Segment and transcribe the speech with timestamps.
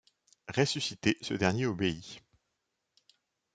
[0.49, 2.23] Ressuscité, ce dernier obéit.